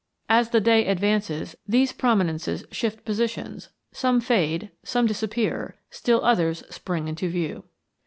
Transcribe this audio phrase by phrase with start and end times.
[0.29, 7.07] As the day advances these prominences shift positions; some fade; some disappear; still others spring
[7.07, 7.65] into view.